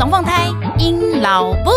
[0.00, 0.48] 龙凤胎，
[0.78, 1.70] 鹰老布。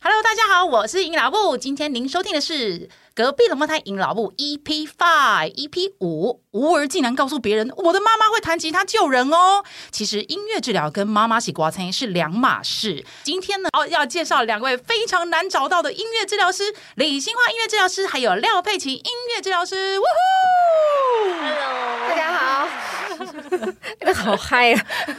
[0.00, 1.58] Hello，大家好，我是鹰老布。
[1.58, 2.88] 今天您收听的是。
[3.14, 9.62] 隔壁龙凤胎，赢老布 EP Five EP 五，无儿竟然告诉别人，我的妈妈会弹吉他救人哦。
[9.90, 13.04] 其实音乐治疗跟妈妈洗刮蹭是两码事。
[13.22, 19.98] 今天呢，哦，要介绍两位非常难找到的音乐治疗师，李新花音乐治疗师，还有廖佩琪音乐治疗师。
[19.98, 22.68] 呜呼！Hello，大家好。
[24.00, 24.86] 那好嗨啊！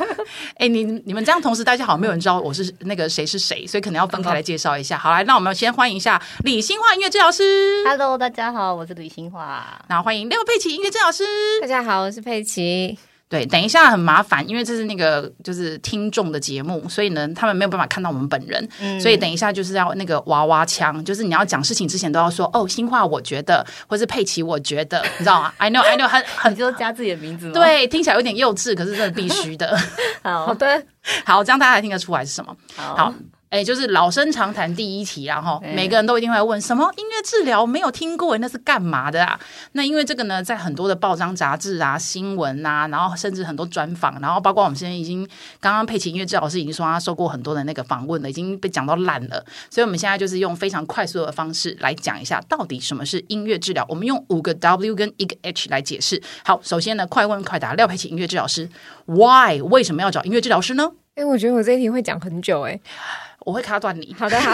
[0.58, 4.98] 哎、欸，你你们这样同时，大家好，没有人知道我是那个谁是谁，所以可能要分开来介绍一下。
[4.98, 7.84] 好，来，那我们先欢迎一下李新华音乐治疗师。
[7.86, 9.38] Hello，大家好，我是李欣樺。
[9.88, 11.24] 然后欢迎廖佩奇音乐治疗师。
[11.62, 12.98] 大家好，我是佩琦。
[13.34, 27.54] 对，等一下很麻烦，因为这是那个就是听众的节目，所以呢，他们没有办法看到我们本人，嗯、所以等一下就是要那个娃娃腔，就是你要讲事情之前都要说哦，新话我觉得，或是佩奇我觉得， 你知道吗？I know, I know，很很就加自己的名字吗？
[27.54, 29.76] 对，听起来有点幼稚，可是真的必须的。
[30.22, 30.84] 好的，
[31.26, 32.56] 好，这样大家才听得出来是什么。
[32.76, 32.96] 好。
[32.96, 33.14] 好
[33.54, 38.36] 哎，就是老生常谈第一题，然后每个人都一定会问：什么音乐治疗没有听过？
[38.40, 39.40] 那是干嘛的啊？
[39.74, 45.24] 那因为这个呢，在很多的报章杂志啊、新闻啊，然后甚至很多专访，然后包括我们现在已经
[45.60, 49.46] 刚刚佩奇音乐治疗师已经说他受过很多的那个访问了，已经被讲到烂了。
[49.70, 53.86] 所以我们现在就是用非常快速的方式来讲一下，到底什么是音乐治疗？
[53.88, 56.20] 我们用五个 W 跟一个 H 来解释。
[56.44, 58.68] 好，首先呢，快问快答，廖佩奇音乐治疗师
[59.06, 60.90] ，Why 为什么要找音乐治疗师呢？
[61.14, 62.80] 哎，我觉得我这一题会讲很久，哎。
[63.46, 64.16] 我会卡断你。
[64.18, 64.52] 好的，好。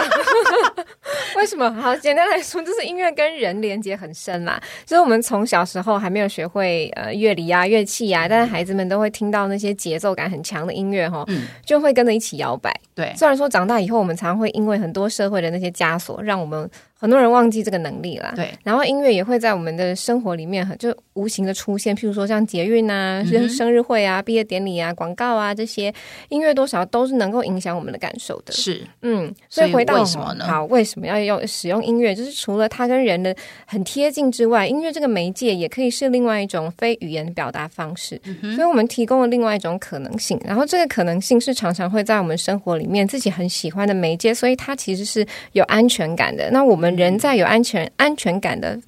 [1.36, 1.70] 为什么？
[1.74, 4.60] 好，简单来说，就是音乐跟人连接很深嘛。
[4.84, 12.74] 就是我们从小时候还没有学会呃乐理啊、乐器啊，但是孩子们都会听到那些节奏感很强的音乐哈，嗯，就会跟着一起摇摆。
[12.94, 16.68] 对，虽然说长大以后，我们常常会因为很多社会的那些枷锁，让我们。
[17.00, 18.50] 很多人忘记这个能力啦，对。
[18.62, 25.90] 然后音乐也会在我们的生活里面很就无形的出现，譬如说像捷运啊、生、嗯、生日会啊、毕业典礼啊、广告啊这些，
[26.28, 28.52] 音乐多少都是能够影响我们的感受的。
[28.52, 29.34] 是，嗯。
[29.48, 30.44] 所以回到为什么呢？
[30.44, 32.14] 好，为什么要用使用音乐？
[32.14, 33.34] 就是除了它跟人的
[33.64, 38.20] 很贴近之外，音乐这个媒介也可以是另外一种非语言的表达方式。
[38.24, 40.38] 嗯、所以我们提供了另外一种可能性。
[40.44, 46.50] 然后这个可能性是常常会在我们生活里面自己很喜欢的媒介，所以它其实是有安全感的。
[46.50, 46.89] 那我们。
[46.96, 48.80] 人在有安全安全感的，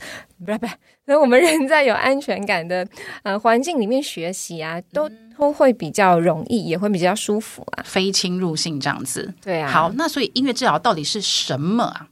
[0.44, 0.66] 不不，
[1.06, 2.86] 所以我们人在有安全感的
[3.22, 9.34] 呃环境里面学习啊，都都会比较容易，也会比较舒服啊，非侵入性这样子。
[9.42, 12.08] 对啊，好，那所以音乐治疗到底是什么啊？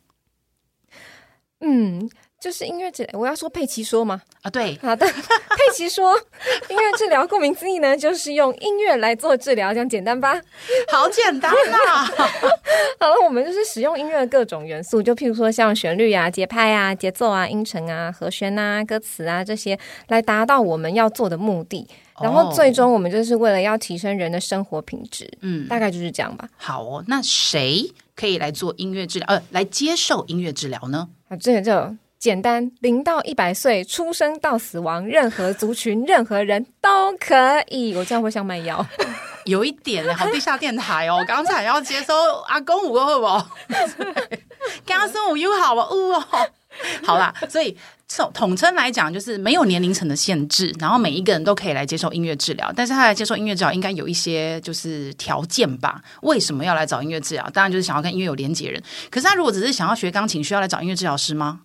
[1.61, 2.11] 嗯。
[2.41, 4.23] 就是音乐治疗，我要说佩奇说吗？
[4.41, 6.17] 啊，对，好的，佩奇说，
[6.71, 10.41] 音乐治疗顾名思义呢，就是用音乐来做治疗，这样简单吧？
[10.91, 12.07] 好简单啊！
[12.99, 19.79] 好了，我们就是使用音乐的各种元素，就譬如说像旋律啊、节拍啊、节奏啊、音程啊、和弦啊、歌词啊这些，
[20.09, 21.87] 来达到我们要做的目的。
[22.23, 25.31] 然后最终我们就是为了要提升人的生活品质。
[25.41, 26.49] 嗯，大概就是这样吧。
[26.57, 29.27] 好哦，那谁可以来做音乐治疗？
[29.29, 31.07] 呃，来接受音乐治疗呢？
[31.29, 31.95] 啊，这个就。
[32.21, 37.95] 简单，零到一百岁，出生到死亡，任何族群、任何人都可以。
[37.95, 38.87] 我这样会像卖药？
[39.47, 41.25] 有一点，好地下电台哦。
[41.27, 42.13] 刚才要接收
[42.47, 43.25] 阿公五个会不？
[44.85, 45.81] 刚刚说五又好吧？
[45.85, 46.23] 哦，
[47.03, 47.35] 好啦。
[47.49, 47.75] 所以
[48.07, 52.71] 统统称来讲，就是没有年龄层的限制，然后每一个人都可以来接受音乐治疗。
[52.77, 56.03] 但是他来接受音乐治疗，应该有一些就是条件吧？
[56.21, 57.49] 为什么要来找音乐治疗？
[57.55, 58.83] 当然就是想要跟音乐有连结人。
[59.11, 61.61] 可是他如果只是想要学钢琴，需要来找音乐治疗师吗？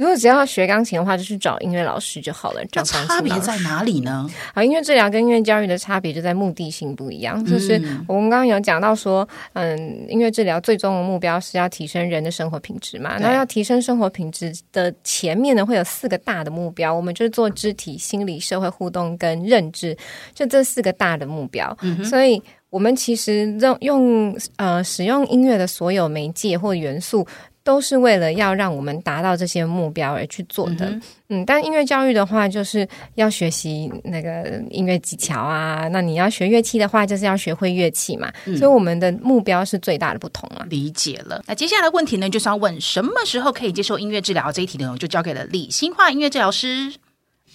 [0.00, 2.64] 如果只要学钢琴的话，就去找音乐老师就好了。
[2.72, 4.26] 找差别在哪里呢？
[4.54, 7.44] 好，音乐治疗跟音乐教育的差别就在目的性不一样。
[7.44, 7.74] 就是
[8.08, 9.78] 我们刚刚有讲到说，嗯，
[10.08, 13.18] 音乐治疗最终的目标是要提升人的生活品质嘛。
[13.18, 16.94] 那要提升生活品质的前面呢，会有四个大的目标。
[16.94, 19.94] 我们就是做肢体、心理、社会互动跟认知，
[20.32, 21.76] 就这四个大的目标。
[21.82, 27.26] 嗯、所以，我们其实用用呃使用音乐的所有媒介或元素。
[27.70, 32.84] 都是为了要让我们达到这些目标而去做的，嗯，嗯，但音乐教育的话，就是
[33.14, 35.86] 要学习那个音乐技巧啊。
[35.92, 38.28] 那你要学乐器的话，就是要学会乐器嘛。
[38.46, 40.66] 嗯，所以我们的目标是最大的不同了。
[40.68, 41.40] 理解了。
[41.46, 44.50] 那接下来的问题呢，就是要问什么时候可以接受音乐治疗？
[44.50, 46.92] 这一题呢，就交给了李新化音乐治疗师。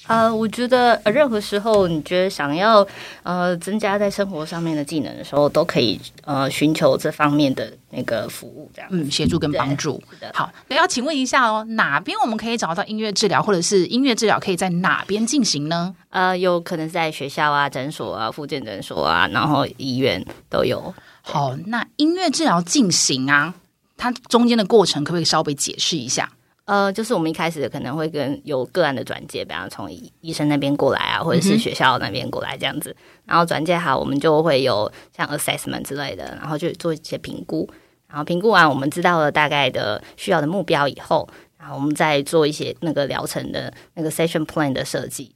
[0.07, 2.85] 呃，我觉得呃，任何时候你觉得想要
[3.23, 10.01] 呃增加在生活上面的技能的时候，都可以呃寻求这方面的那个服务，这样嗯，协助跟帮助。
[10.33, 15.95] 好，那要请问一下哦，哪边我们可以找到音乐治疗，或者是音乐治疗可以在哪边进行呢？
[16.09, 20.93] 呃，有可能在学校啊、诊所啊、复健诊所啊，然后医院都有。
[21.21, 23.53] 好，那音乐治疗进行啊，
[23.97, 26.31] 它中间的过程可不可以稍微解释一下？
[26.65, 29.87] 呃，就是我们一开始可能会跟有个案的转介，比方从
[30.21, 32.95] 医生那边过来啊，或者是学校那边过来这样子，
[33.25, 37.69] 然后转介好，我们就会有像 assessment 之类的，然后就做一些评估，
[38.07, 41.29] 然后评估完，我们知道了大概的需要的目标以后，
[41.59, 45.35] 然后我们再做一些那个疗程的那个 session plan 的设计。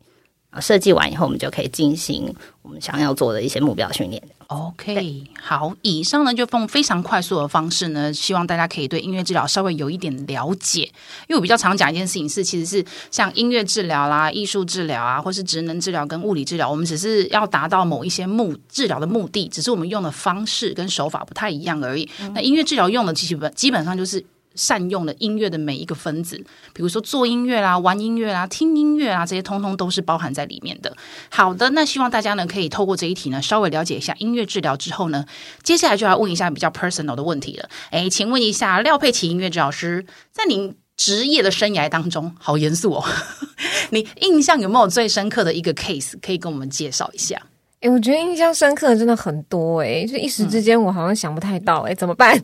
[0.50, 4.22] 啊，设计完以后，我们就可以进行我们想要做的一些目标训练。
[4.48, 10.82] OK，好，以上呢就用非常快速的方式呢，希望大家可以对音乐治疗稍微有一点了解。
[11.28, 22.10] 因为我比较常讲一件事情是，其实是像音乐治疗啦、艺术治疗啊，或是职能治疗跟物理治疗，我们只是要达到某一些目治疗的目的，只是我们用的方式跟手法不太一样而已。
[22.20, 24.26] 嗯、那音乐治疗用的基本基本上就是。
[24.56, 26.38] 善用了音乐的每一个分子，
[26.74, 30.96] 比如说做音乐啦、玩音乐啦、听音乐啦，这些通通都是包含在里面的。
[31.30, 35.26] 好的，那希望大家呢可以透过这一题呢稍微了解一下音乐治疗之后呢，
[35.64, 37.70] 接下来就要问一下比较 personal 的问题了。
[37.92, 43.06] 诶，请问一下廖佩琪音乐治疗师，在您职业的生涯当中，好严肃哦，
[43.92, 47.42] 你印象有没有最深刻的一个 case 可以跟我们介绍一下？
[47.82, 52.38] 哎、欸，我觉得印象深刻的真的很多哎、欸，就一时之间我好像想不太到哎、欸，怎么办？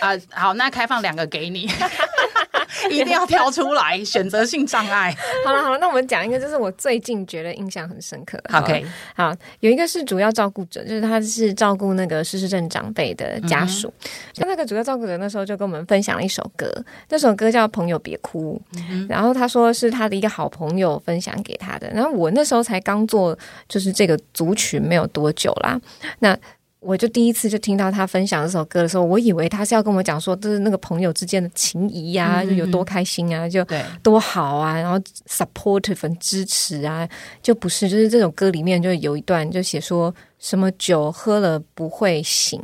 [0.00, 1.66] 啊、呃，好，那开放两个给你。
[2.90, 5.14] 一定要挑出来，选择性障碍。
[5.44, 8.58] 好了好了，那我们讲一个，就是我最近觉得印象很深刻的。
[8.58, 8.84] OK，
[9.14, 13.92] 好，有一个是主要照顾者，就是他是照顾那个失智症长辈的家属。
[14.36, 16.72] 那、嗯、那个主要照顾者那时候就跟我们分享了一首歌，
[17.08, 21.90] 那首歌叫《朋友别哭》，嗯，然后他说是他的一个好朋友分享给他的。
[21.90, 23.36] 然后我那时候才刚做，
[23.68, 25.80] 就是这个族群没有多久啦。
[26.18, 26.36] 那
[26.86, 33.66] 我就第一次就听到他分享这首歌的时候，我以为他是要跟我讲说，就是那个朋友之间的情谊呀、啊，就有多开心啊，就
[34.04, 34.96] 多好啊，然后
[35.28, 37.08] supportive 很支持啊，
[37.42, 42.62] 就不是，就是这首歌里面就有一段就写说什么酒喝了不会醒，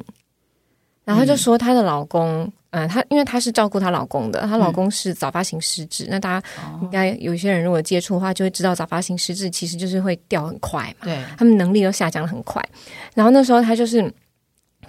[1.05, 6.47] 然后就说她的老公，嗯，她、呃、因为她是照顾她老公的，她老公是早发型失智，那大家
[6.83, 12.63] 应该有一些人如果接触的话，就会知道早发型失智其实就是会掉很快嘛，对，他们能力都下降的很快，
[13.15, 14.13] 然后那时候她就是。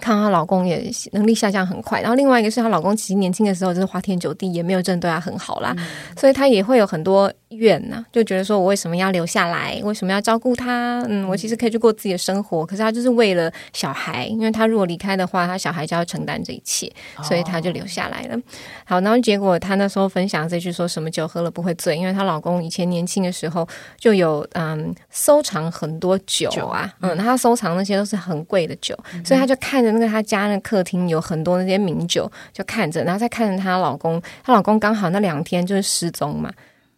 [0.00, 5.86] 看她老公也能力下降很快，然后另外一个是她老公其实年轻的时候就是花天酒地，也没有真的对她很好啦，嗯、
[6.16, 11.04] 所以她也会有很多怨呐、啊，就觉得说我为什么要留下来，为什么要照顾他？
[11.08, 16.90] 嗯，我其实可以去过自己的生活，可是她就是为了小孩，因为她如果离开的话，她小孩就要承担这一切，
[17.22, 18.36] 所以她就留下来了。
[18.84, 23.66] 好，然后结果她那时候分享这句说什么酒喝了不会醉，因为她老公以前年轻的时候
[23.98, 29.83] 就有嗯收藏很多酒啊，酒嗯，她收藏那些都是很贵的酒，嗯、所以她就看。
[29.92, 36.50] 那个她家那客厅有很多那些名酒，就看着，然后再看着她老公，她老公刚好那两天就是失踪嘛，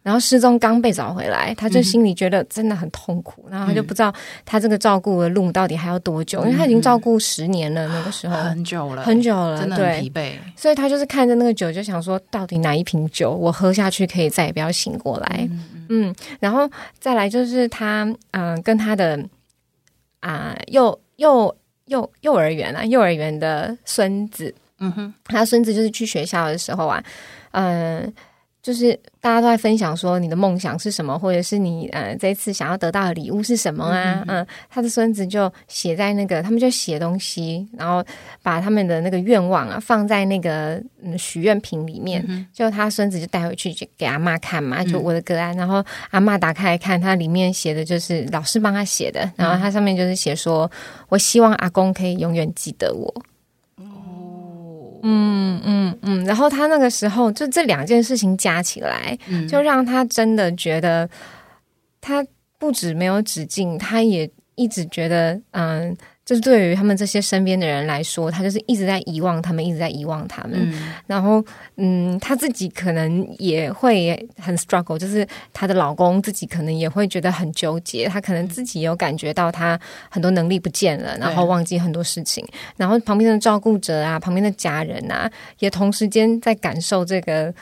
[0.03, 4.13] 然后失踪刚被找回来，她就心里觉得真的很痛苦，嗯、然后她就不知道
[4.45, 8.35] 她这个照顾的路到底还要多久，嗯、因为她已经照顾十年了，那个时候。
[8.37, 15.47] 很久了，很久了，真的很疲惫，所以她就是看着那个酒，就想说，到底哪一瓶酒我喝下去可以再也不要醒过来？
[15.51, 16.69] 嗯，嗯，然后
[16.99, 19.19] 再来就是她，嗯、呃，跟她的
[20.21, 21.53] 啊、呃，又又。
[21.87, 27.03] 幼幼儿园啊，幼儿园的孙子，嗯哼，他孙子就是去学校的时候啊，
[27.51, 28.13] 嗯。
[28.67, 34.21] 就是大家都在分享说你的梦想是什么，或者是你呃这一次想要得到的礼物是什么啊？
[34.27, 38.03] 嗯，嗯，他的孙子就写在那个，他们就写东西，然后
[38.43, 50.69] 把他们的那个愿望啊放在那个嗯许愿瓶里面，嗯、就他孙子就带回去就给阿妈看嘛，就我的个案，嗯、然后阿妈打开来看，它里面写的就是老师帮他写的，然后它上面就是写说，
[51.07, 53.13] 我希望阿公可以永远记得我。
[55.09, 61.09] 嗯嗯嗯，然后他那个时候就这两件事情加起来，嗯、就让他真的觉得，
[62.01, 62.25] 他
[62.59, 65.95] 不止没有止境，他也一直觉得，嗯。
[66.27, 70.59] 就是对于他们这些身边的人来说，他就是一直在遗忘他们，一直在遗忘他们。
[70.59, 71.41] 嗯、然后，
[71.77, 78.09] 嗯，他自己可能也会很 struggle，就是她的老公自己可能也会觉得很纠结。
[78.09, 79.79] 他可能自己有感觉到他
[80.09, 82.45] 很多能力不见了，然后忘记很多事情。
[82.75, 87.53] 然后旁边的照顾者啊，旁边的家人啊，也同时间在感受这个。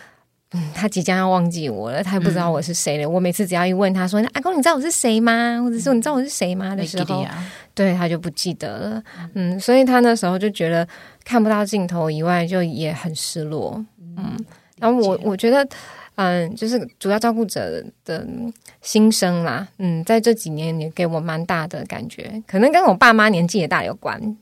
[0.55, 3.03] 嗯，他即将要忘记我了，他也不知道我是谁了。
[3.03, 9.03] 嗯、我每次只要一问他说：“阿公，你知道我是谁吗？”或者说：“你知道我是谁吗？”的时候，啊、对他就不记得了。
[9.33, 10.87] 嗯，所以他那时候就觉得
[11.23, 13.83] 看不到镜头以外，就也很失落。
[14.17, 14.37] 嗯，
[14.79, 15.67] 然后我我觉得，
[16.15, 18.25] 嗯，就是主要照顾者的
[18.81, 19.67] 心声啦。
[19.79, 24.37] 嗯，在这几年也给我蛮大的感觉，可能跟我爸妈年纪也大有关。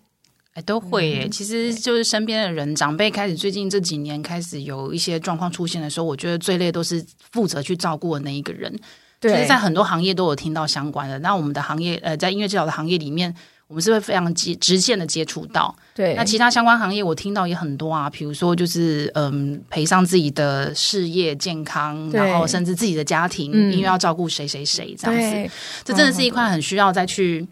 [0.54, 1.28] 哎，都会耶。
[1.28, 8.72] 其实就是身边的人，长辈开始最近这几年开始有一些状况出现的时候，我觉得最累都是负责去照顾的那一个人。
[9.20, 11.18] 对，其实在很多行业都有听到相关的。
[11.20, 13.34] 那我们的行业，呃，在音乐治疗的行业里面，
[13.68, 15.74] 我们是会非常直直线的接触到。
[15.96, 25.52] 对，那其他相关行业我听到也很多啊，比如说就是嗯，赔上自己的事业健康，然后甚至自己的家庭，因为要照顾谁谁谁这样子，
[25.86, 27.48] 这真的是一块很需要再去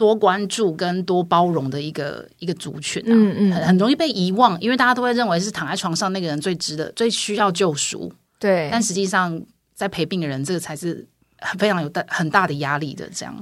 [0.00, 9.38] 多关注跟多包容的一个一个族群啊，嗯嗯，很很容易被遗忘，因为大家都会认为是躺在床上那个人最值得、最需要救赎，对，但实际上
[9.74, 11.06] 在陪病的人，这个才是。
[11.58, 13.34] 非常有大很大的压力的，这样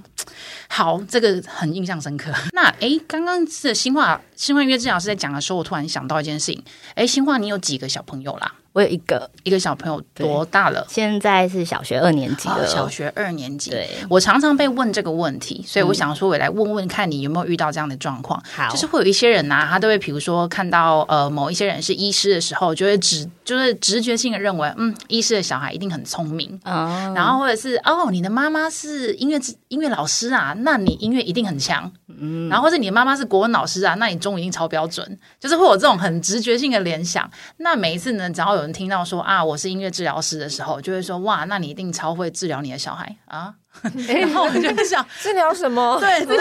[0.68, 2.32] 好，这个很印象深刻。
[2.54, 6.62] 那诶，刚刚是新化新化音乐治疗师在讲的时候，我突然想到一件事情。
[6.94, 8.54] 诶，新化，你有几个小朋友啦？
[8.78, 10.86] 我有一个一个小朋友，多大了？
[10.88, 12.64] 现在是小学二年级了。
[12.64, 13.70] 小学二年级。
[13.70, 18.40] 对，我常常被问这个问题，所以我想说，我来问问看你有没有遇到这样的状况。
[18.54, 26.48] 好，就是会有一些人呐，他都会，比如说看到呃某一些人是医师的时候，就会直就是直觉性的认为，嗯，医师的小孩一定很聪明。
[26.64, 27.12] 哦。
[27.16, 31.90] 然后或者是哦，你的妈妈是音乐音乐老师啊，那你音乐一定很强。
[32.20, 32.48] 嗯。
[32.48, 35.18] 然后或者你的妈妈是国文老师啊，那你中文一定超标准。
[35.38, 37.30] 就是会有这种很直觉性的联想。
[37.58, 43.54] 那每一次呢，只要有人听到说啊，我是音乐治疗师的时候，就会说哇，那你一定超会治疗你的小孩啊。
[44.08, 45.96] 然后我就会想治疗什么？
[46.00, 46.36] 对对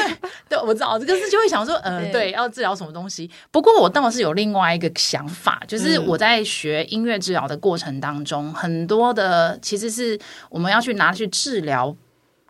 [0.49, 3.29] 对，我知道这个是就会想说，嗯、呃，对，要治疗什么东西。
[3.51, 10.19] 不过我倒是有另外一个想法，就是我在学音乐治疗的过程当中，很多的其实是
[10.49, 11.95] 我们要去拿去治疗。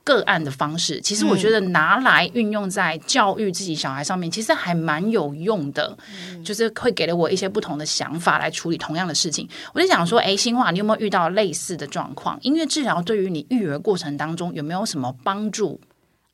[0.08, 5.98] 个案的方式，其实我觉得拿来运用在教育自己小孩上面，其实还蛮有用的。
[6.46, 9.46] 就是会给了我一些不同的想法来处理同样的事情。
[9.74, 12.40] 我就想说，哎，新化，你有没有遇到类似的状况？
[12.42, 15.82] 音乐治疗对于你育儿过程当中有没有什么帮助？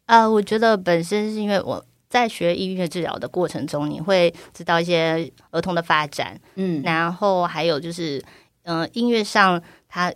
[0.06, 8.24] 呃，我觉得本身是因为我在学音乐治疗的过程中，你会知道一些儿童的发展，嗯，然后还有就是，
[8.66, 10.14] 嗯、呃，音乐上它。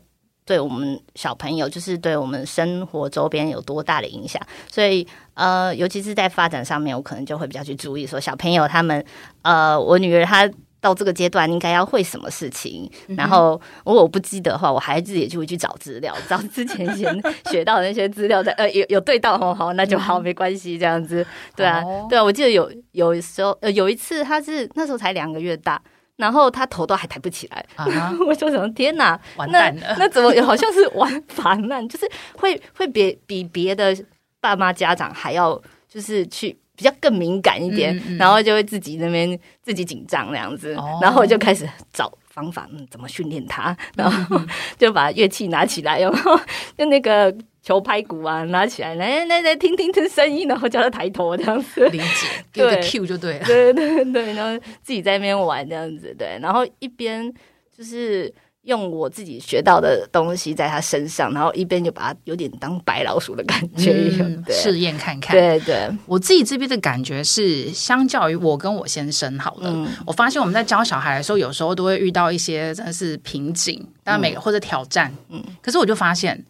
[0.47, 9.03] 对我们小朋友，就是对我们生活周边有多大的影响，所以呃，尤其是在发展上面，我可能就会比较去注意说，小朋友他们
[9.41, 10.49] 呃，我女儿她
[10.79, 21.25] 到这个阶段应该要会什么事情，嗯、然后如果我不记得的话，我孩子也就会去找资料，找之前先 学到的那些资料在，呃有有对到好好，那就好，没关系，这样子，
[21.57, 25.81] 对啊，哦、对啊，我记得有有时候呃有一次他是那时候才两个月大。
[26.17, 28.25] 然后他头都还抬不起来，uh huh.
[28.25, 33.95] 我说什么天哪，完蛋了，那，那怎么好像是玩反烂， 就是会会比比别的
[34.41, 41.03] 爸妈家长还要就是去比较更敏感一点，嗯嗯、然后就会自己那边自己紧张那样子，oh.
[41.03, 44.41] 然后就开始找方法，嗯，怎么训练他，然后
[44.77, 46.35] 就把乐器拿起来，然后
[46.77, 47.33] 就那个。
[47.67, 52.05] 球拍鼓啊，拿起来，来 来来，听听这声音，然后叫他抬头这样子，理解，
[52.53, 57.29] 给个 Q 就对了，对对对，然后自己在那边玩这样子，对，然后一边
[57.77, 64.09] 就是用我自己学到的东西在他身上，然后一边就把他有点当白老鼠的感觉，
[64.49, 65.35] 试验看看。
[65.35, 76.41] 对对，我自己这边的感觉是，相较于我跟我先生好了，嗯、我发现我们在教小孩的时候，有时候都会遇到一些真的是瓶颈，但每个或者挑战，嗯，可是我就发现。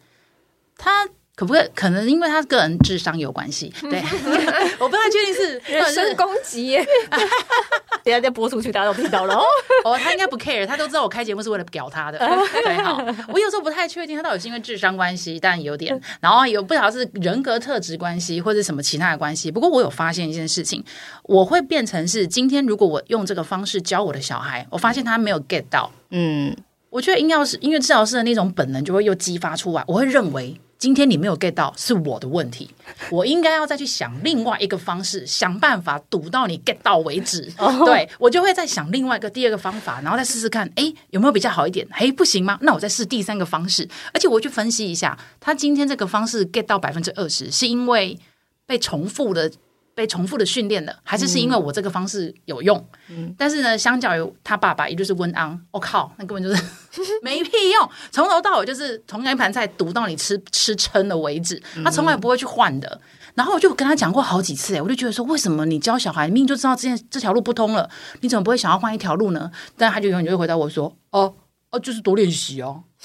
[0.78, 1.68] 他可不可以？
[1.74, 4.02] 可能因为他个人智商有关系， 对，
[4.80, 6.86] 我不太确定是人身攻击耶。
[8.04, 9.34] 等下再播出去，大家都听到了
[9.84, 9.98] 哦。
[9.98, 12.18] 他应该不 care，他都知道我开节目是为了表他的。
[12.18, 12.96] 对，好，
[13.28, 19.50] 我有时候不太确定他到底是因为智商关系，但有点，然后有不晓得是人格特质关系，或者什么其他的关系。
[19.50, 20.82] 不过我有发现一件事情，
[21.24, 25.92] 我会变成是今天如果我用这个方式教我的小孩，我发现他没有 get 到。
[26.10, 26.56] 嗯，
[26.88, 30.58] 我觉得音乐是音乐治疗师的那种本能就会又激发出来，我会认为。
[30.78, 32.70] 今天你没有 get 到是我的问题，
[33.10, 37.52] 我应该要再去想另外一个方式，想办法堵到你 get 到为止。
[37.56, 37.84] Oh.
[37.84, 41.86] 对，我就会再想另外一个第二个方法，然后再试试看，哎，有没有比较好一点？
[41.90, 42.56] 哎，不行吗？
[42.62, 48.18] 那我再试第三个方式，而且我去分析一下，他今天这个方式 get 到百分之二十，是因为
[48.64, 49.50] 被重复的。
[49.98, 52.88] 被重复的训练了，还是是因为我这个方式有用？
[53.08, 56.62] 嗯，但是呢，相较于他爸爸，也就是温安，我、哦、靠，那根本就是
[57.20, 63.00] 没屁用，从头到尾就是同样一盘菜读到你吃吃撑了为止，他从来不会去换的。
[63.34, 67.90] 然后我就跟他讲过好几次，哎，我就觉得说，为什么你教小孩，明明就知道这件这条路不通了，
[68.20, 69.50] 你怎么不会想要换一条路呢？
[69.76, 71.34] 但他就永远就会回答我说，哦，
[71.72, 72.84] 哦，就是多练习哦。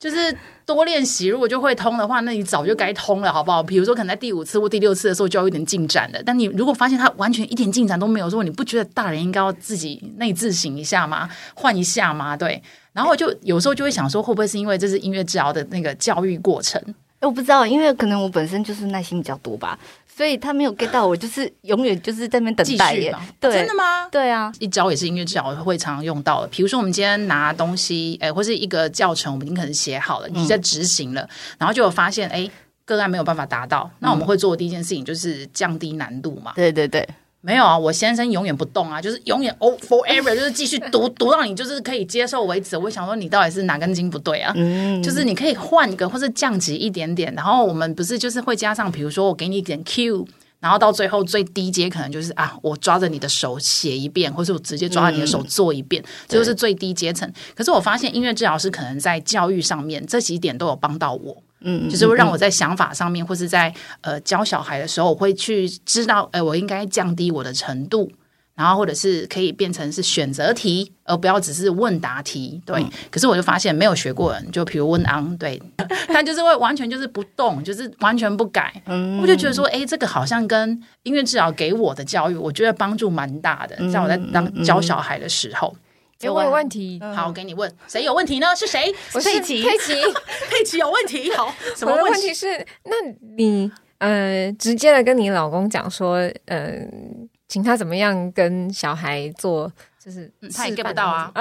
[0.00, 0.34] 就是
[0.74, 3.62] 多练习，如果就会通的话，那你早就该通了，好不好？
[3.62, 6.22] 比如说，可能在第五次或第六次的时候就要有点进展了。
[6.24, 11.28] 但你如果发现他完全一点进展都没有，说你不觉得大人应该要自己内自省一下吗？
[11.54, 12.36] 换一下吗？
[12.36, 12.62] 对。
[12.92, 16.82] 然后就有时候就会想说，会不会是因为这是音乐治疗的那个教育过程？
[17.26, 19.78] 我不知道，因为可能我本身就是耐心比较多吧。
[20.06, 23.14] 所以他没有 get 到我，就是永远就是在那边等待耶。
[23.38, 24.06] 对，真的吗？
[24.10, 26.48] 对啊，一招也是音乐治疗会常常用到的。
[26.48, 32.50] 比如说，我们今天拿东西，哎，或是一个教程，我们已经可能写好了，你在执行了，嗯、然后就有发现，哎。
[32.86, 36.54] 个案没有办法达到，那我们会做的第一件事情就是降低难度嘛。
[36.56, 37.08] 对对对。
[37.42, 42.76] 没有啊，我先生永远不动啊，就是永远哦，forever，就是继续读 读到你就是可以接受为止。
[42.76, 44.52] 我想说，你到底是哪根筋不对啊？
[44.54, 47.32] 嗯，就是你可以换一个，或是降级一点点。
[47.34, 50.28] 然后我们不是就是会加上，比如说我给你一点 Q，
[50.60, 57.32] 然后到最后最低阶可能就是啊，我抓着你的手写一遍，或是我直接抓着你的手做一遍，这、嗯、就是最低阶层。
[57.54, 61.42] 可是我发现音乐治疗师可能在教育上面这几点都有帮到我。
[61.62, 68.10] 嗯，就是会让我在想法上面，或是在呃教小孩的时候，我会去知道，哎，我应该降低我的程度，
[68.54, 72.60] 然后或者是可以变成是选择题，而不要只是问答题。
[72.64, 75.60] 对，嗯、可是我就发现没有学过人，就比如问昂，对，
[76.08, 78.82] 他就是会完全就是不动，就是完全不改。
[78.86, 85.74] 嗯，我就觉得说，哎，这个好像跟音乐治疗给我的教育，我觉得帮助蛮大的，在我在当教小孩的时候。
[86.26, 88.54] 有问题，好，我给你问，谁有问题呢？
[88.54, 88.94] 是谁？
[89.14, 89.94] 我是佩奇，佩奇，
[90.50, 91.32] 佩奇有问题。
[91.32, 92.34] 好，什么问题？
[92.34, 92.94] 是，那
[93.36, 96.74] 你呃，直接的跟你老公讲说，呃，
[97.48, 99.72] 请他怎么样跟小孩做，
[100.02, 101.32] 就是他也 get 不到啊。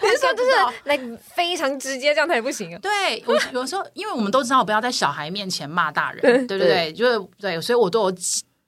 [0.00, 0.50] 你是说就是
[0.84, 0.98] 来
[1.34, 2.78] 非常直接，这样他也不行啊？
[2.80, 8.16] 对，我有时候，因为我们都知道，不要在小孩面前骂大人，对对对，就是对，所以我都有。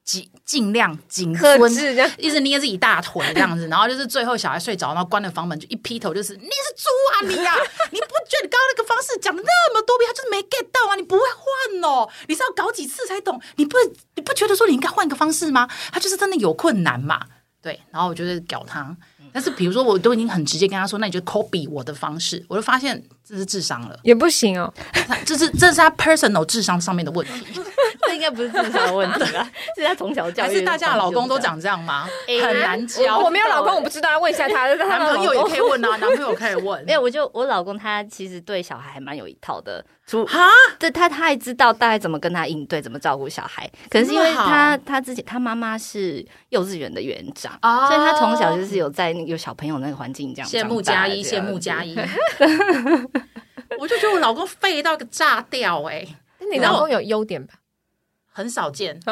[0.04, 1.72] 尽尽量紧绷，
[2.18, 7.58] 一直捏自己大腿这样子，然后就是最后小孩睡着，然后关了房门就一劈头就是你是猪啊你呀、啊！
[7.90, 10.94] 你不觉得你刚刚那个方式讲了那么多遍，他就是没 get 到啊？
[10.94, 12.08] 你不会换哦？
[12.28, 13.40] 你是要搞几次才懂？
[13.56, 13.78] 你不
[14.16, 15.66] 你不觉得说你应该换个方式吗？
[15.90, 17.26] 他就是真的有困难嘛？
[17.62, 18.94] 对，然后我就是屌他。
[19.34, 24.72] 但是比如说我都已经很直接跟他说，那你就 copy 我的方式，我就发现这是智商了，也不行哦，
[25.26, 27.60] 这是这是他 personal 智商上面的问题。
[28.06, 29.50] 这应该不是智商的问题吧？
[29.76, 32.06] 是他从小教育，还是大家的老公都长这样吗？
[32.42, 33.18] 很难教。
[33.18, 34.72] 我没有老公，我不知道，要问一下他。
[34.84, 36.84] 男朋友也可以问啊，男朋友可以问。
[36.84, 39.84] 没有，我就我老公他其实对小孩还蛮有一套的。
[40.28, 43.68] 哈，对他他还知道大概怎么跟他应对，怎么照顾小孩。
[43.88, 50.48] 可是因为他他自己他妈妈是幼稚园的园长，所以他从小就是有在有小朋友那个环境这样。
[50.48, 51.96] 羡慕加一，羡慕加一。
[53.78, 56.06] 我就觉得我老公废到个炸掉哎！
[56.52, 57.54] 你老公有优点吧？
[58.30, 59.00] 很少见。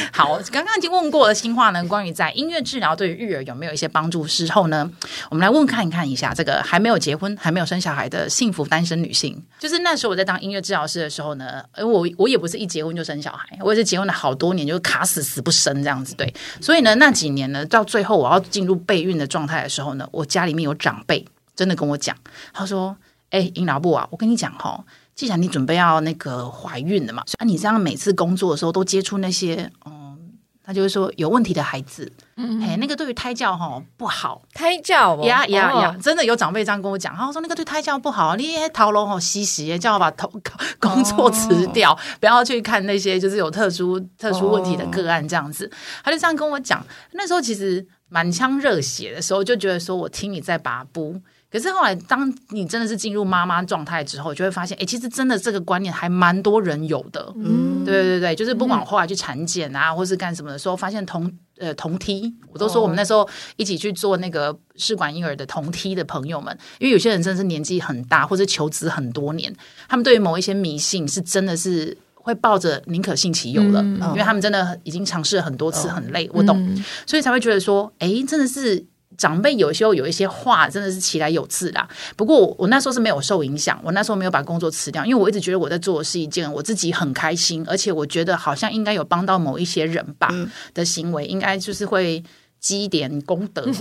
[0.12, 4.26] 好，刚刚已经问过了新话呢，关于在音乐治疗对于育儿有没有一些帮助？
[4.26, 4.90] 之后呢，
[5.30, 9.42] 我们来问看一看一下这个还没有结婚、还没有生小孩的幸福单身女性。
[9.58, 16.14] 就是那时候我在当音乐治疗师的时候呢，我我也不是一结婚就生小孩，我也是结婚了好多年就是卡死死不生这样子。
[16.14, 21.24] 对，所以呢，那几年呢，到最后我要进入备孕的状态的时候呢，我家里面有长辈
[21.56, 22.16] 真的跟我讲，
[22.52, 22.96] 他说
[23.30, 24.84] ：“哎、欸，阴老布啊，我跟你讲哈。”
[25.20, 30.18] 既然你准备要那个怀孕了嘛，啊，你这样每次工作的时候都接触那些，嗯，
[30.64, 40.32] 他就会说有问题的孩子，嗯，哎，那个对于胎教哈不好，胎教呀呀呀，真的有长辈这样跟我讲，他说那个对胎教不好，你逃龙好稀奇，叫我把头
[40.78, 45.70] 工作辞掉，哦，不要去看那些就是有特殊特殊问题的个案这样子，
[46.02, 46.82] 他就这样跟我讲。
[47.12, 51.20] 那时候其实满腔热血的时候，就觉得说我听你在把布。
[51.50, 57.32] 可是后来，当你真的是进入妈妈状态之后，就会发现，哎，其实真的这个观念还蛮多人有的。
[57.36, 69.52] 嗯，对对对，就是不管后来去产检啊，嗯、或是干什么的时候，发现同呃同梯，我都说我们那时候一起去做那个试管婴儿的同梯的朋友们，因为有些人真的是年纪很大，或者求子很多年，
[69.88, 78.86] 他们对于某一些迷信是真的是会抱着宁可信其有了，嗯、因为他们真的已经尝试了很多次，很累，我懂，嗯、所以才会觉得说，哎，真的是。
[79.20, 81.86] 长辈有时候有一些话真的是起来有自啦。
[82.16, 90.30] 不过我，我那时候是没有受影响，我那时候没有把工作辞掉，因为我一直觉得我在做的是一件我自己很开心，而且我觉得好像应该有帮到某一些人吧
[90.72, 92.24] 的行为，应该就是会
[92.60, 93.72] 积点功德， 嗯、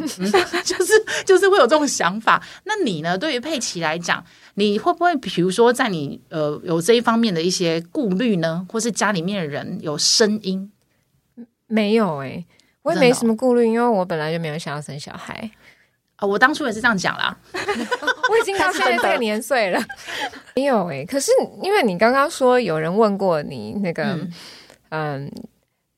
[0.65, 0.93] 就是
[1.25, 2.45] 就是会有这种想法。
[2.65, 3.17] 那你呢？
[3.17, 4.21] 对于佩奇来讲，
[4.55, 8.67] 你会不会比如说在你呃有这一方面的一些顾虑呢？
[8.69, 10.69] 或是家里面的人有声音？
[11.67, 12.45] 没有哎、欸。
[12.89, 15.33] 我也没什么顾虑，因为我本来就没有想要生小孩
[16.15, 16.27] 啊、哦。
[16.27, 19.81] 我当初也是这样讲啦， 我已经到现在这个年岁了，
[20.55, 21.05] 没有哎。
[21.05, 24.31] 可是因为你刚刚说有人问过你那个，嗯，
[24.89, 25.31] 嗯，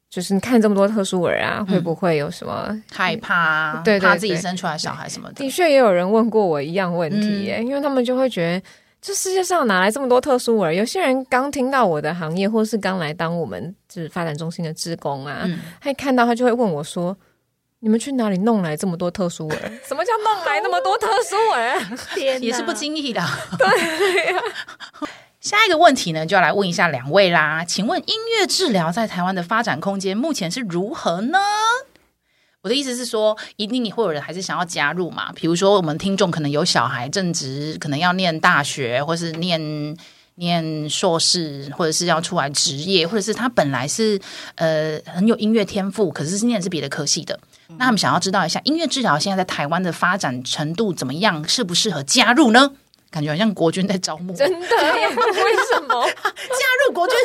[0.09, 3.81] 就是你看这么多特殊儿啊，嗯、会不会有什么害怕？
[3.83, 5.35] 对，对，对，怕自己生出来小孩什么的。
[5.35, 8.65] 的确也有人问过我一样问题耶，嗯、因为他们就会觉得。
[9.01, 10.71] 这世界上哪来这么多特殊儿？
[10.71, 17.17] 有些人刚听到我的行业，或是刚来当我们就是发展中心的职工啊，嗯、他一看到他就会问我说
[17.81, 19.57] ：“你们去哪里弄来这么多特殊儿？
[19.87, 21.97] 什么叫弄来那么多特殊儿？
[22.13, 23.19] 天，也是不经意的。
[23.57, 24.39] ”对呀。
[25.41, 27.65] 下一个问题呢，就要来问一下两位啦。
[27.65, 31.39] 请问音乐治疗在台湾的发展空间目前是如何呢？
[32.63, 35.31] 我的意思是说，一定你会有人还是想要加入嘛？
[35.33, 39.97] 比如说，我们听众可能有小孩正值可能要念大学，或是念
[40.35, 44.19] 念硕士，或者是要出来职业，或者是他本来是
[44.55, 47.39] 呃很有音乐天赋，可是是念的是别的科系的。
[47.69, 52.73] 嗯、那他们想要知道一下音乐治疗现在在台湾的发展程度怎么样，适不适合加入呢？
[53.09, 54.57] 感觉好像国军在招募，真的？
[54.61, 57.15] 为什么 加入国军？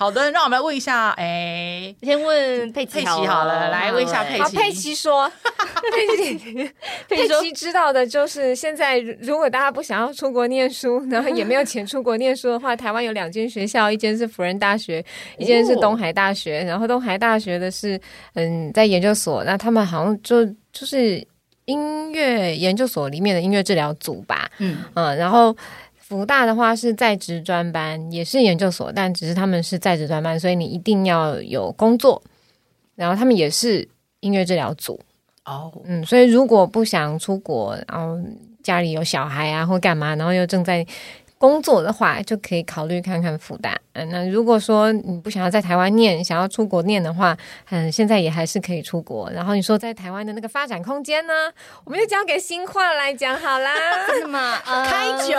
[0.00, 4.42] 好好的，让我们来问一下，哎，先问佩奇好了，来问一下佩奇。
[4.42, 5.30] 好，佩奇说，
[5.92, 6.72] 佩奇，
[7.06, 15.04] 佩奇知道的就是，现在如果大家不想要出国念书，然后也没有钱出国念书的话，台湾有两间学校，一间是辅仁大学，
[15.36, 16.64] 一间是东海大学。
[16.64, 18.00] 然后东海大学的是
[18.32, 21.22] 嗯，在研究所，那他们好像就就是。
[21.66, 25.56] 音乐研究所里面的音乐治疗组吧，嗯嗯，然后
[26.10, 32.20] 辅大的话是在职专班，也是研究所，但只是他们是在职专班，所以你一定要有工作。
[32.96, 34.98] 然后他们也是音乐治疗组
[35.44, 38.18] 哦，嗯，所以如果不想出国，然后
[38.60, 40.84] 家里有小孩啊或干嘛，然后又正在
[41.38, 43.74] 工作的话，就可以考虑看看福大。
[43.94, 47.34] 嗯，那如果说你不想要在台湾念，想要出国念的话，
[47.70, 49.30] 嗯，现在也还是可以出国。
[49.30, 51.32] 然后你说在台湾的那个发展空间呢，
[51.84, 53.72] 我们就交给新化来讲好啦。
[54.20, 54.58] 是吗？
[54.66, 55.38] 呃、开酒，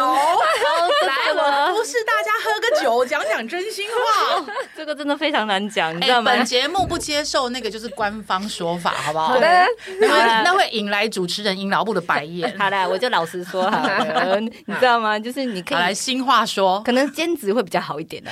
[1.12, 4.46] 来，我不是大家喝个酒，讲讲真心话。
[4.76, 6.32] 这个真的非常难讲，你知道吗？
[6.32, 9.28] 欸、本节目不接受那个就是官方说法，好不好？
[9.34, 9.66] 好的，
[10.00, 12.58] 那会那会引来主持人引老部的白眼。
[12.58, 15.20] 好的，我就老实说好了， 你知道吗？
[15.20, 18.32] 就是你可以来新话说，可能兼职会比较好一点的。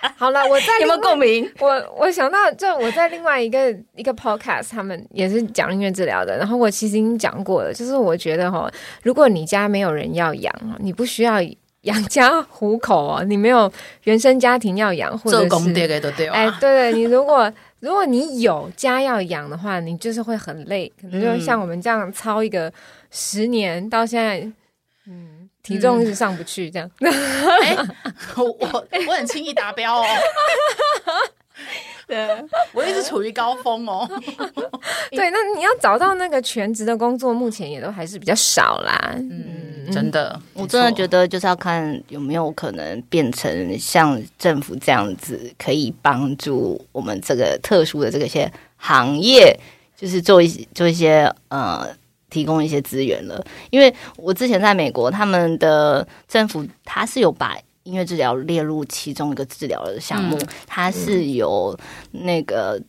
[0.16, 1.50] 好了，我在有没有共鸣？
[1.58, 6.36] 我我想到，就我在另外一个一个 podcast，他们也是讲音乐治疗的。
[6.36, 8.70] 然后我其实已经讲过了，就是我觉得哈，
[9.02, 11.38] 如果你家没有人要养，你不需要
[11.82, 13.70] 养家糊口哦，你没有
[14.04, 22.72] 原生家庭要养，或者是做对对对，哎，对对，你如果如果你有家要养的话，你就是会很累，可能就像我们这样操一个
[23.10, 24.52] 十年到现在，
[25.06, 25.37] 嗯。
[25.62, 26.90] 体重是上不去，这样。
[27.00, 27.88] 哎、 嗯，
[28.36, 30.04] 我我我很轻易达标哦。
[32.06, 32.26] 对，
[32.72, 34.08] 我一直处于高峰哦。
[35.10, 39.14] 对，那你要找到那个全职的工作，目前也都还是比较少啦。
[39.16, 49.54] 嗯，真的，我真的觉得就是要看有没有可能变成像政府这样子，可以帮助我们这个特殊的这个些行业，
[49.94, 51.94] 就是做一些做一些呃。
[52.30, 61.78] 提供一些资源了，因为我之前在美国，他们的政府他是有把音乐治疗列入其中一个治疗的项目，它是有
[62.10, 62.80] 那个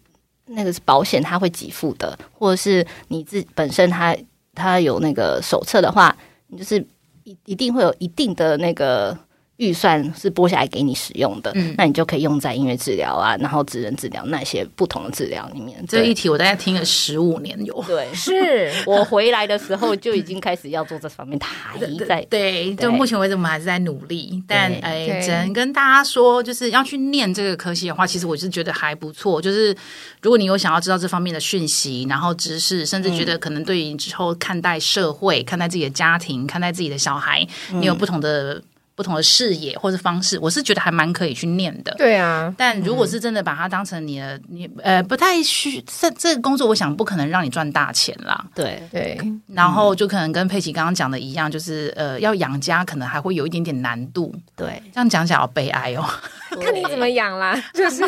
[0.45, 4.15] 那个是保险他会给付的，或者是你自本身他
[4.53, 6.15] 他有那个手册的话，
[6.47, 6.85] 你就是
[7.23, 9.17] 一一定会有一定的那个。
[9.59, 15.83] 预算是拨下来给你使用的，嗯，那你就可以用在音乐治疗啊，然后职能治疗那些不同的治疗里面。
[15.85, 22.25] 这一题我大概听了十五年有，对，是我回来的时候就已经开始要做这方面，还在。
[22.29, 29.41] 对，就目前为止我们还是在努力，但哎，只能跟大家说，就是要去念这个科系的话，其实我是觉得还不错。
[29.41, 29.75] 就是
[30.21, 38.63] 如果你有想要知道这方面的讯息，然后知识，甚至觉得可能对于之后看待社会、看待自己的家庭、看待自己的小孩，你有不同的。
[38.99, 41.95] 不同的视野或者方式，我是觉得还蛮可以去念的。
[41.97, 48.45] 对啊，但如果是真的把它当成你的，你呃不太需这这个工作，我想不可能让你赚大钱啦。
[48.53, 54.35] 对对，然后就可能跟佩奇刚刚讲的一样，就是呃要养家，可能还会有一点点难度。
[54.53, 56.03] 对，这样讲起来好悲哀哦。
[56.61, 58.03] 看你怎么养啦， 就是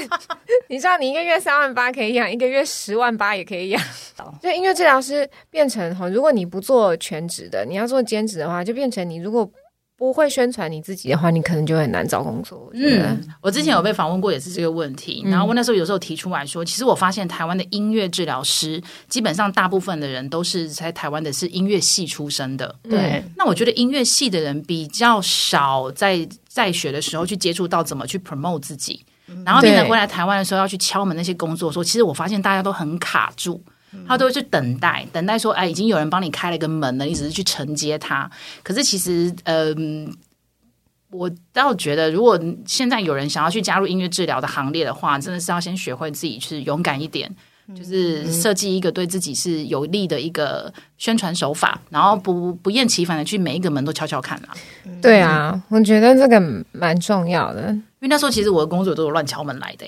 [0.68, 3.82] 你知道，你一个月三万八可以养，一个月十万八也可以养。
[4.44, 9.50] 就音乐治疗师变成哈，如果你不做全职的，你要做兼职的话，就变成你如果。
[10.02, 12.72] 不会宣传你自己的话，你可能就很难找工作。
[12.74, 15.22] 嗯，我之前有被访问过，也是这个问题。
[15.24, 22.76] 嗯、然后我那时候有时候提出来说，其实我发现台湾的音乐治疗师，基本上大部分的人都是在台湾的是音乐系出身的。
[22.82, 29.06] 对，嗯、那我觉得音乐系的人比较少在在学的时候去接触到怎么去 promote 自己，
[29.46, 33.64] 然后变成回来台湾的时候要去敲门那些工作的时候，其实我发现大家都很卡住。
[34.08, 38.30] 他都会去等待，等待说，哎，已经有人帮你开了一个门了，你只是去承接他。
[38.64, 40.14] 可是其实，嗯、呃，
[41.12, 47.30] 我倒觉得，如果现在有人想要去加入音乐治疗的行列的话，真的是要先学会自己去勇敢一点，
[47.76, 54.56] 就是设计一个对自己是有利的一个宣传手法，然后不不厌其烦的去每一个门都敲敲看啊。
[55.02, 56.40] 对啊，我觉得这个
[56.72, 59.86] 蛮重要的，因为那时候其实我的工作都是乱敲门来的。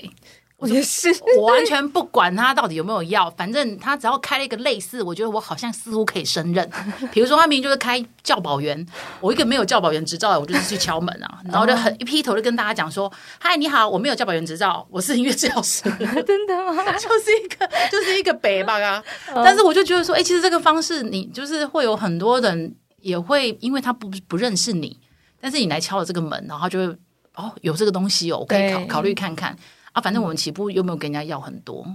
[0.64, 6.68] 我也是，我完全不管他到底有没有要，反正他只要开了一个类似，我觉得我好像似乎可以胜任。
[7.12, 8.86] 比如说，他明明就是开教保员，
[9.20, 15.82] 我一个没有教保员执照的，我就是去敲门啊，然后就很一劈头就跟大家讲说：“嗨，你好，我没有教保员执照，我是音乐治疗师。
[16.26, 16.84] ”真的吗？
[16.98, 19.02] 就是一个就是一个北吧啊！
[19.34, 24.98] 但是我就觉得说，哎、欸，其实这个方式，你就是会有很多人也会因为他不不认识你。
[25.40, 26.96] 但是你来敲了这个门，然后就会
[27.34, 29.54] 哦，有这个东西哦，我可以考考虑看看
[29.94, 30.02] 啊。
[30.02, 31.86] 反正我们起步又没有跟人家要很多，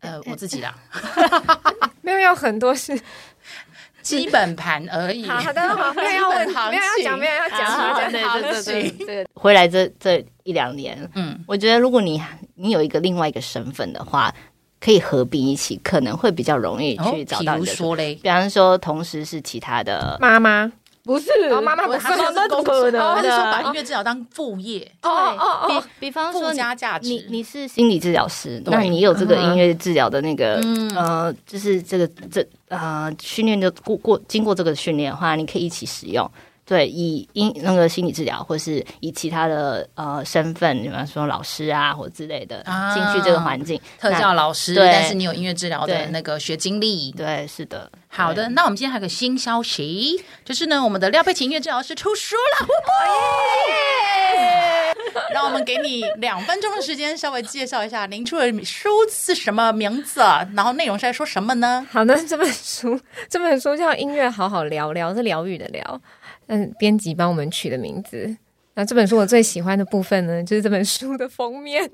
[0.00, 0.76] 呃，我自己啦，
[2.02, 3.00] 没有要很多是。
[4.02, 5.26] 基本盘而已。
[5.26, 9.26] 好的，好， 没有要问，没有要讲，没有要讲，对对对对对。
[9.32, 12.22] 回来这这一两年，嗯，我觉得如果你
[12.54, 14.30] 你有一个另外一个身份的话，
[14.78, 17.54] 可以合并一起，可能会比较容易去找到。
[17.54, 20.70] 比如说嘞，比方说，同时是其他的妈妈。
[21.04, 22.00] 不是，妈妈不是，
[22.34, 23.14] 那怎么可能？
[23.14, 27.08] 他是说把音乐治疗当副业，哦哦哦，比比方说附加价值。
[27.08, 30.60] 你你是心理治疗师，那你有这个音乐治疗的那个
[30.96, 36.28] 呃，就是这个这呃训练的过过经过这个训练的话，你可以一起使用。
[36.66, 47.90] 对，以音那个心理治疗，或是以其他的呃身份，比方说老师啊，或之类的进去这个环境，特教老师，但是你有音乐治疗的那个学经历，对，是的。
[48.08, 52.68] 好的，那我们今天还有个新消息，就是呢，我们的廖佩琴音乐治疗师出书了，
[55.34, 60.20] 让我们给你两分钟的时间，稍微介绍一下您出的书是什么名字，
[60.54, 61.86] 然后内容是在说什么呢？
[61.90, 62.98] 好的，这本书
[63.28, 66.00] 这本书叫《音乐好好聊聊》，是疗愈的疗。
[66.46, 68.36] 嗯，编辑帮我们取的名字。
[68.74, 71.88] 那这本书我最喜欢的部分呢，就是这本书的封面。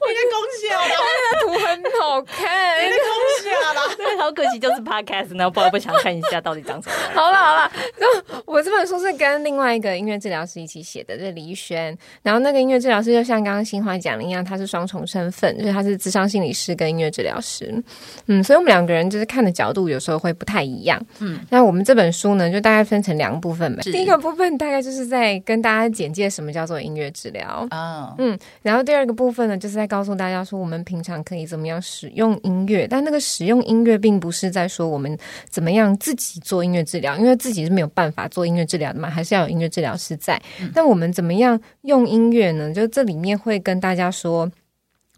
[0.00, 1.68] 我已经恭喜了，那个图很
[2.00, 3.08] 好看，已经恭
[3.42, 3.64] 喜了。
[3.96, 7.14] 对，好可惜就是 podcast，然后不不想看一下到底长什么样。
[7.14, 11.96] 好了好了，就我这本书是跟另外一个音乐治疗师一起写的，就是黎轩。
[12.22, 17.82] 然后那个音乐治疗师就像刚刚新华讲的一样，他是双重身份，就是他是智商心理师跟音乐治疗师。
[18.26, 21.00] 嗯，所以我们两个人就是看的角度有时候会不太一样。
[21.20, 23.82] 嗯，那我们这本书呢，就大概分成两个部分吧。
[23.84, 35.16] 第一个部分大概就是在跟大家简介什么叫做音乐治疗啊，嗯，然后第二个部分呢，就是在告诉大家说我们平常可以怎么样使用音乐，但那个使用音乐并不是在说我们
[35.50, 40.40] 怎么样自己做音乐治疗，因为自己是没有办法做音乐治疗的嘛，还是要有音乐治疗师在。
[40.74, 42.72] 但我们怎么样用音乐呢？
[42.72, 44.50] 就这里面会跟大家说。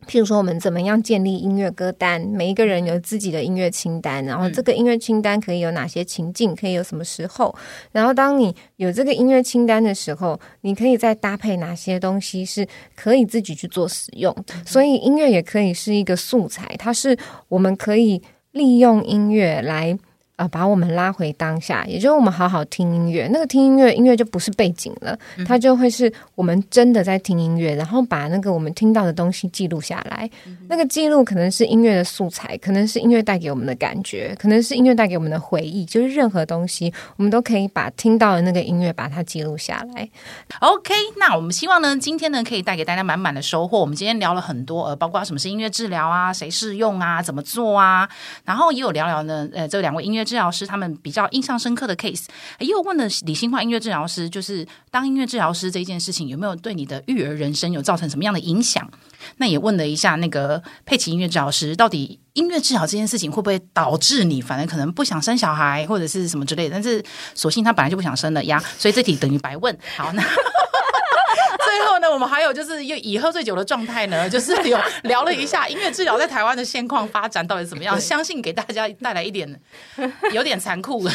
[0.07, 2.21] 譬如说，我们怎么样建立音乐歌单？
[2.21, 6.55] 每一个人有自己的音乐清单，然后这个音乐清单可以有哪些情境？
[6.55, 7.53] 可以有什么时候？
[7.91, 14.33] 然后当你有这个音乐清单的时候，你可以再搭配哪些东西是可以自己去做使用？
[14.65, 19.99] 所以音乐也可以是一个素材，它是我们可以利用音乐来。
[20.37, 23.27] 呃，把我们拉回当下，也就是我们好好听音乐。
[23.33, 30.29] 那个听音乐，音乐就不是背景了，它就会是我们真的在听音乐，然后把那个我们听到的东西记录下来。
[30.69, 35.87] 那个记录可能是音乐的素材，可能是音乐带给我们的感觉，可能是音乐带给我们的回忆。
[35.87, 40.07] 就是任何东西，我们都可以把听到的那个音乐把它记录下来。
[40.61, 43.81] OK，那我们希望呢，今天呢可以带给大家满满的收获。
[43.81, 48.07] 我们今天聊了很多，呃，包括什么是音乐治疗啊，谁适用啊，怎么做啊，
[48.45, 52.25] 然后也有聊聊呢，呃，这两位音乐治疗师他们比较印象深刻的 case，
[52.59, 58.87] 又问了李新化音乐治疗师，就是当音乐治疗师这件事情有没有对你的育儿人生有造成什么样的影响？
[59.37, 66.75] 那也问了一下那个佩奇音乐治疗师，到底音乐治疗这件事情会不会导致你反而可能不想生小孩或者是什么之类的？
[66.75, 67.03] 但是
[67.35, 69.77] 索性他本来就不想生了呀，所以这题等于白问。
[69.97, 70.23] 好，那。
[71.65, 79.61] 最后呢，我们还有就是又以喝醉酒的状态呢， 就是有聊了一下音乐治疗在台湾的现况发展到底怎么样，相信给大家带来一点
[80.33, 81.09] 有点残酷。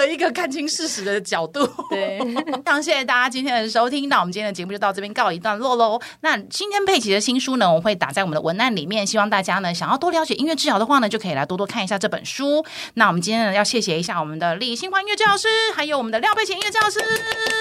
[0.00, 0.06] 的。
[0.16, 6.00] 一个看清事实的角度， 对，非常谢谢大家今天的收听，那我们今天的节目就到这边告一段落喽。
[6.20, 12.64] 那今天佩奇的新书呢，我会打在我们的文案里面，希望大家呢想要多了解音乐治疗的话呢，就可以来多多看一下这本书。
[12.94, 17.00] 那我们今天呢要谢谢一下我们的李新欢音乐治疗师，还有我们的廖佩琦音乐治疗师，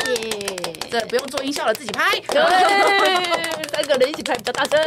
[0.21, 0.55] 耶，
[0.89, 2.39] 这不用做音效了，自己拍， 对，
[3.75, 4.79] 三个人一起拍比较大声。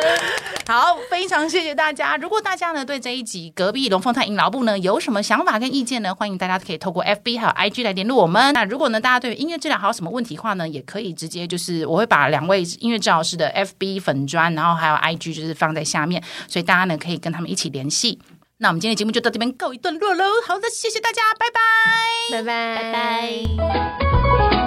[0.67, 2.17] 好，非常谢谢大家。
[2.17, 7.39] 如果大家呢对这一集隔壁龙凤胎阴劳部呢有什么想法跟意见呢，欢迎大家可以透过 FB。
[7.39, 8.55] 还有 IG 来联络我们。
[8.55, 18.19] 那如果呢，大家对于音乐治疗还有什么问题的话呢，也可以直接就是我会把两位音乐治疗师的 FB 粉专，然后还有 IG 就是放在下面，所以大家呢可以跟他们一起联系。
[18.61, 20.25] 那我们今天的节目就到这边告一段落喽。
[20.47, 22.93] 好的，谢谢大家，拜拜，拜拜，拜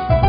[0.07, 0.20] 拜。